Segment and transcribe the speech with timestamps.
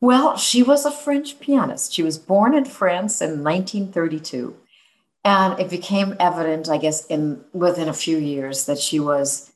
[0.00, 1.92] Well, she was a French pianist.
[1.92, 4.56] She was born in France in 1932.
[5.24, 9.52] And it became evident, I guess, in within a few years that she was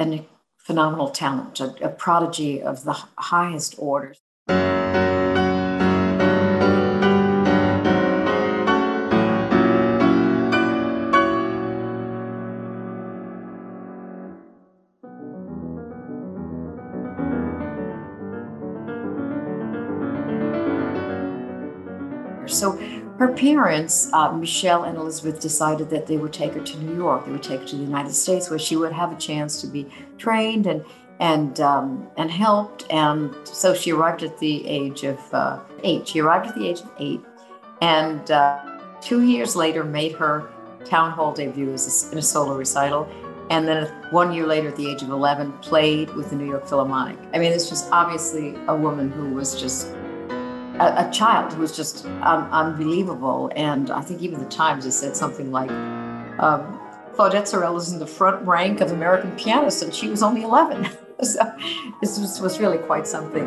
[0.00, 0.26] a
[0.56, 4.14] phenomenal talent, a, a prodigy of the highest order.
[22.62, 22.78] So
[23.18, 27.26] her parents, uh, Michelle and Elizabeth, decided that they would take her to New York.
[27.26, 29.66] They would take her to the United States, where she would have a chance to
[29.66, 30.84] be trained and
[31.18, 32.84] and um, and helped.
[32.88, 36.06] And so she arrived at the age of uh, eight.
[36.06, 37.20] She arrived at the age of eight,
[37.80, 38.60] and uh,
[39.00, 40.48] two years later made her
[40.84, 43.08] town hall debut as a, in a solo recital.
[43.50, 46.64] And then one year later, at the age of 11, played with the New York
[46.66, 47.18] Philharmonic.
[47.34, 49.88] I mean, this was obviously a woman who was just
[50.78, 53.50] a, a child who was just um, unbelievable.
[53.56, 55.70] And I think even the Times has said something like,
[56.40, 56.78] um,
[57.14, 60.88] Claudette Sorel is in the front rank of American pianists, and she was only 11.
[61.22, 61.40] so
[62.00, 63.46] this was, was really quite something.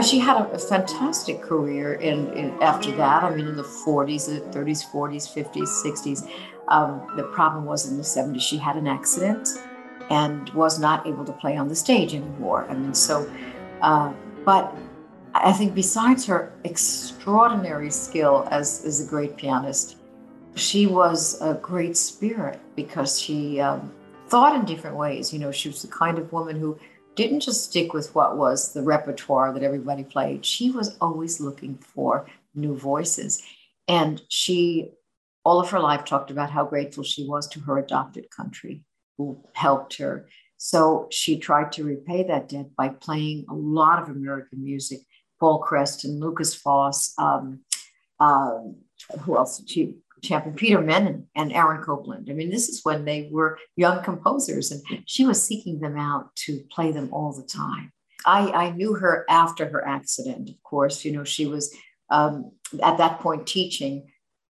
[0.00, 3.22] Uh, she had a, fantastic career in, in, after that.
[3.22, 6.30] I mean, in the 40s, 30s, 40s, 50s, 60s.
[6.70, 9.48] Um, the problem was in the 70s, she had an accident
[10.08, 12.66] and was not able to play on the stage anymore.
[12.68, 13.30] I mean, so,
[13.82, 14.12] uh,
[14.44, 14.74] but
[15.34, 19.96] I think besides her extraordinary skill as, as a great pianist,
[20.54, 23.92] she was a great spirit because she um,
[24.28, 25.32] thought in different ways.
[25.32, 26.78] You know, she was the kind of woman who
[27.14, 30.44] didn't just stick with what was the repertoire that everybody played.
[30.44, 33.42] She was always looking for new voices.
[33.88, 34.92] And she
[35.44, 38.82] all of her life talked about how grateful she was to her adopted country
[39.16, 40.28] who helped her.
[40.56, 45.00] So she tried to repay that debt by playing a lot of American music.
[45.38, 47.60] Paul Creston, Lukas Foss, um,
[48.18, 48.58] uh,
[49.20, 49.62] who else?
[49.66, 52.28] She champion Peter Mennin and Aaron Copland.
[52.30, 56.34] I mean, this is when they were young composers, and she was seeking them out
[56.44, 57.92] to play them all the time.
[58.26, 61.04] I, I knew her after her accident, of course.
[61.04, 61.74] You know, she was
[62.10, 64.10] um, at that point teaching,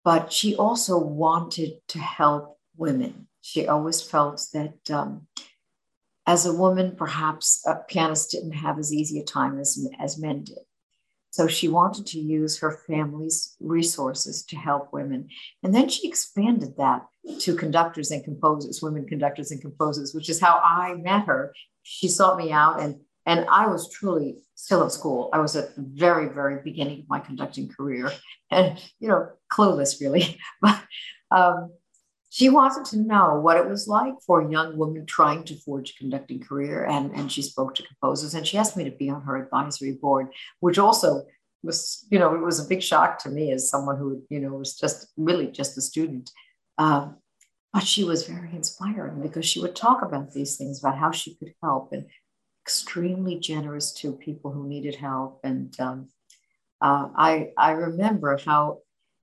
[0.08, 3.28] but she also wanted to help women.
[3.42, 5.26] She always felt that um,
[6.26, 10.44] as a woman, perhaps a pianist didn't have as easy a time as, as men
[10.44, 10.64] did.
[11.28, 15.28] So she wanted to use her family's resources to help women.
[15.62, 17.04] And then she expanded that
[17.40, 21.52] to conductors and composers, women conductors and composers, which is how I met her.
[21.82, 25.30] She sought me out and and I was truly still at school.
[25.32, 28.10] I was at the very, very beginning of my conducting career
[28.50, 30.40] and, you know, clueless really.
[30.60, 30.82] But
[31.30, 31.70] um,
[32.30, 35.90] she wanted to know what it was like for a young woman trying to forge
[35.90, 36.84] a conducting career.
[36.84, 39.92] And, and she spoke to composers and she asked me to be on her advisory
[39.92, 40.26] board,
[40.58, 41.24] which also
[41.62, 44.54] was, you know, it was a big shock to me as someone who, you know,
[44.54, 46.32] was just really just a student.
[46.78, 47.18] Um,
[47.72, 51.36] but she was very inspiring because she would talk about these things, about how she
[51.36, 52.06] could help and
[52.68, 55.40] extremely generous to people who needed help.
[55.42, 56.08] And um,
[56.82, 58.80] uh, I, I remember how,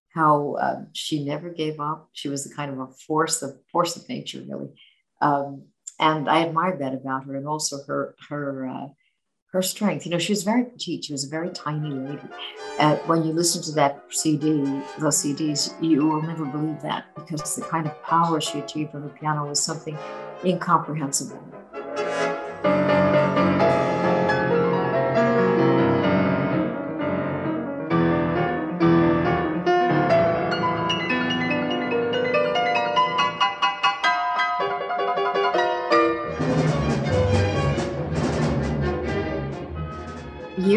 [0.10, 2.10] how uh, she never gave up.
[2.14, 4.70] She was the kind of a force of force of nature, really.
[5.22, 5.66] Um,
[6.00, 8.88] and I admired that about her, and also her her uh,
[9.52, 10.06] her strength.
[10.06, 11.06] You know, she was very petite.
[11.06, 12.28] She was a very tiny lady.
[12.80, 14.64] Uh, when you listen to that CD,
[15.00, 19.04] those CDs, you will never believe that because the kind of power she achieved on
[19.04, 19.98] the piano was something
[20.44, 21.42] incomprehensible.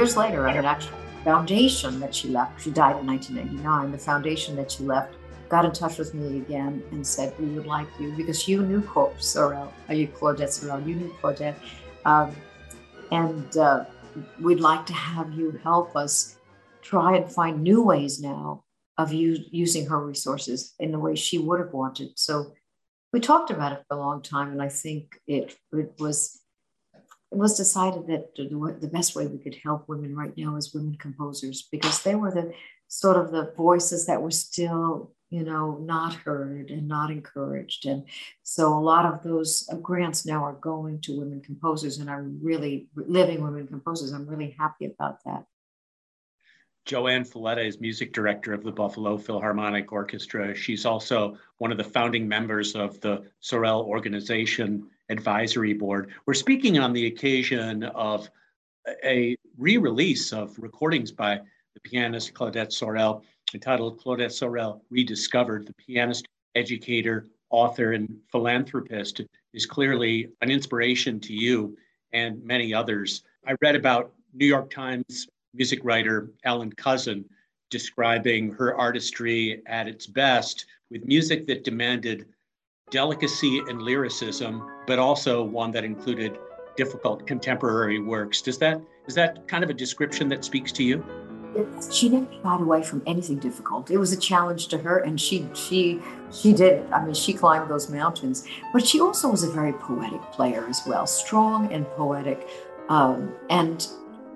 [0.09, 3.93] Years later, at an actual foundation that she left, she died in 1999.
[3.93, 5.15] The foundation that she left
[5.51, 8.81] got in touch with me again and said, We would like you, because you knew
[9.19, 10.81] Sorel, you Claudette Sorel?
[10.81, 11.56] You knew Claudette.
[12.06, 12.35] Um,
[13.11, 13.85] and uh,
[14.41, 16.38] we'd like to have you help us
[16.81, 18.65] try and find new ways now
[18.97, 22.19] of you using her resources in the way she would have wanted.
[22.19, 22.55] So
[23.12, 26.41] we talked about it for a long time, and I think it, it was
[27.31, 30.97] it was decided that the best way we could help women right now is women
[30.97, 32.53] composers because they were the
[32.89, 37.87] sort of the voices that were still you know not heard and not encouraged.
[37.87, 38.05] And
[38.43, 42.39] so a lot of those uh, grants now are going to women composers and i'm
[42.43, 44.13] really living women composers.
[44.13, 45.45] I'm really happy about that.
[46.87, 50.55] JoAnn Falletta is music director of the Buffalo Philharmonic Orchestra.
[50.55, 56.10] She's also one of the founding members of the Sorel Organization Advisory Board.
[56.26, 58.31] We're speaking on the occasion of
[59.05, 61.40] a re release of recordings by
[61.75, 63.22] the pianist Claudette Sorel
[63.55, 65.66] entitled Claudette Sorel Rediscovered.
[65.66, 69.20] The pianist, educator, author, and philanthropist
[69.55, 71.76] is clearly an inspiration to you
[72.12, 73.22] and many others.
[73.46, 77.25] I read about New York Times music writer Allan Kozinn
[77.70, 82.26] describing her artistry at its best with music that demanded
[82.90, 86.38] delicacy and lyricism, but also one that included
[86.76, 88.40] difficult contemporary works.
[88.40, 91.05] Does that is that kind of a description that speaks to you?
[91.90, 93.90] she never shied away from anything difficult.
[93.90, 96.00] It was a challenge to her, and she she
[96.31, 96.93] she did it.
[96.93, 98.46] I mean, she climbed those mountains.
[98.73, 102.49] But she also was a very poetic player as well, strong and poetic,
[102.88, 103.87] um, and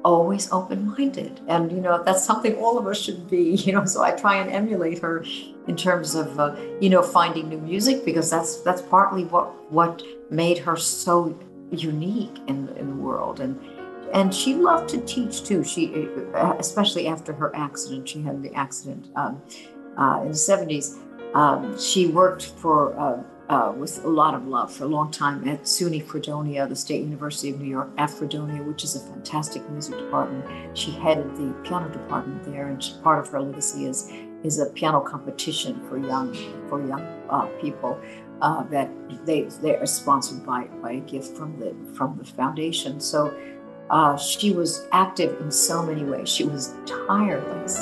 [0.04, 1.40] always open-minded.
[1.48, 3.56] And you know, that's something all of us should be.
[3.62, 5.24] You know, so I try and emulate her
[5.68, 10.02] in terms of uh, you know finding new music because that's that's partly what what
[10.30, 11.38] made her so
[11.70, 13.58] unique in in the world and
[14.12, 15.64] and she loved to teach too.
[15.64, 19.42] She, uh, especially after her accident, she had the accident um,
[19.96, 20.98] uh, in the seventies.
[21.34, 23.22] Um, she worked for uh,
[23.52, 27.02] uh, with a lot of love for a long time at SUNY Fredonia, the State
[27.02, 30.42] University of New York at Fredonia, which is a fantastic music department.
[30.76, 34.10] She headed the piano department there, and she, part of her legacy is
[34.42, 36.32] is a piano competition for young
[36.68, 38.00] for young uh, people.
[38.40, 38.90] Uh, that
[39.26, 43.00] they they are sponsored by by a gift from the from the foundation.
[43.00, 43.36] So
[43.90, 46.30] uh, she was active in so many ways.
[46.30, 47.76] She was tireless.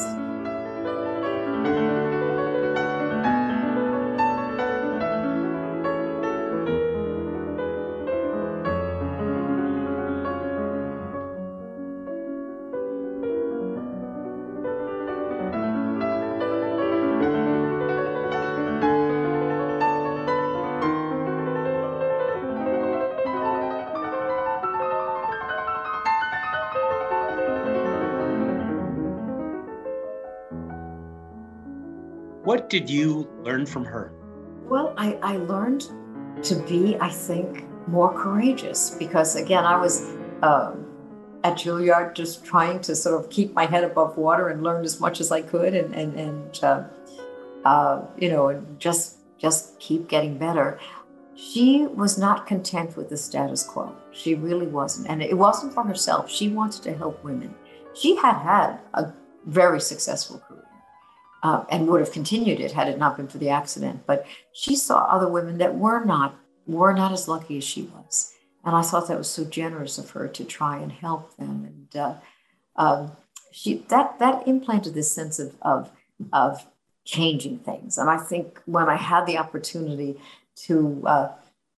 [32.50, 34.10] What did you learn from her?
[34.64, 35.88] Well, I, I learned
[36.42, 40.84] to be, I think, more courageous because, again, I was um,
[41.44, 44.98] at Juilliard just trying to sort of keep my head above water and learn as
[44.98, 46.82] much as I could and, and, and uh,
[47.64, 50.80] uh, you know, just, just keep getting better.
[51.36, 53.94] She was not content with the status quo.
[54.10, 55.06] She really wasn't.
[55.08, 56.28] And it wasn't for herself.
[56.28, 57.54] She wanted to help women.
[57.94, 59.12] She had had a
[59.46, 60.59] very successful career
[61.42, 64.02] uh, and would have continued it had it not been for the accident.
[64.06, 68.32] But she saw other women that were not were not as lucky as she was,
[68.64, 71.88] and I thought that was so generous of her to try and help them.
[71.92, 72.14] And uh,
[72.76, 73.12] um,
[73.52, 75.90] she that that implanted this sense of of
[76.32, 76.66] of
[77.04, 77.98] changing things.
[77.98, 80.20] And I think when I had the opportunity
[80.66, 81.28] to uh,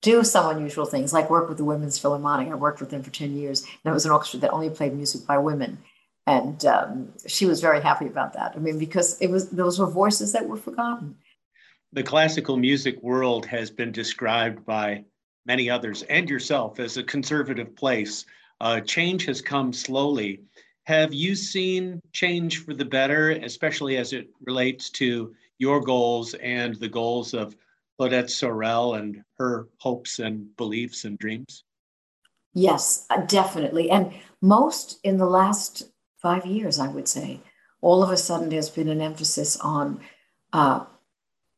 [0.00, 3.10] do some unusual things, like work with the Women's Philharmonic, I worked with them for
[3.10, 5.78] ten years, and it was an orchestra that only played music by women
[6.26, 8.52] and um, she was very happy about that.
[8.54, 11.16] I mean, because it was those were voices that were forgotten.
[11.92, 15.04] The classical music world has been described by
[15.44, 18.24] many others and yourself as a conservative place.
[18.60, 20.40] Uh, change has come slowly.
[20.84, 26.74] Have you seen change for the better, especially as it relates to your goals and
[26.76, 27.56] the goals of
[28.00, 31.64] Claudette Sorel and her hopes and beliefs and dreams?
[32.54, 33.90] Yes, uh, definitely.
[33.90, 35.91] And most in the last
[36.22, 37.40] five years, I would say,
[37.80, 40.00] all of a sudden there's been an emphasis on
[40.52, 40.84] uh,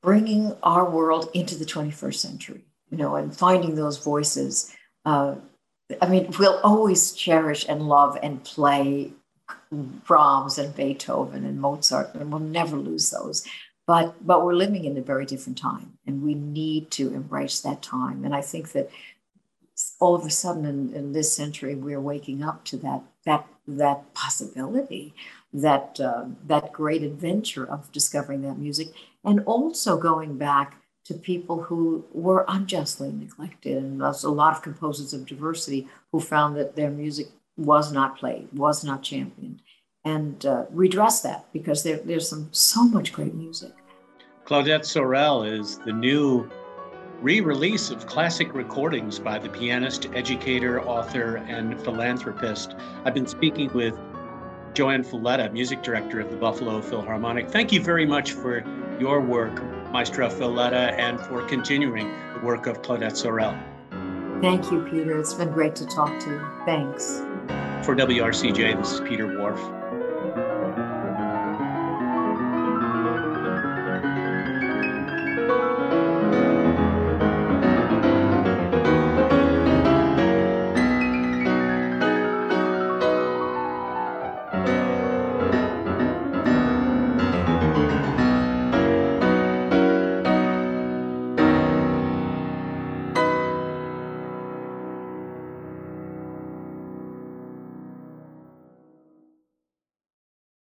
[0.02, 4.74] bringing our world into the 21st century, you know, and finding those voices.
[5.04, 5.36] Uh,
[6.00, 9.12] I mean, we'll always cherish and love and play
[9.70, 13.46] Brahms and Beethoven and Mozart, and we'll never lose those.
[13.86, 17.82] But but we're living in a very different time, and we need to embrace that
[17.82, 18.24] time.
[18.24, 18.88] And I think that
[20.00, 24.12] all of a sudden in, in this century, we're waking up to that that that
[24.14, 25.14] possibility,
[25.52, 28.88] that uh, that great adventure of discovering that music,
[29.24, 33.76] and also going back to people who were unjustly neglected.
[33.76, 38.18] And there's a lot of composers of diversity who found that their music was not
[38.18, 39.60] played, was not championed,
[40.04, 43.72] and uh, redress that because there, there's some so much great music.
[44.44, 46.50] Claudette Sorel is the new
[47.20, 52.74] re release of classic recordings by the pianist, educator, author, and philanthropist.
[53.04, 53.98] I've been speaking with
[54.74, 57.48] JoAnn Falletta, music director of the Buffalo Philharmonic.
[57.48, 58.64] Thank you very much for
[58.98, 63.56] your work, Maestra Falletta, and for continuing the work of Claudette Sorel.
[64.40, 65.18] Thank you, Peter.
[65.18, 66.46] It's been great to talk to you.
[66.66, 67.22] Thanks.
[67.86, 69.83] For WRCJ, this is Peter Whorf.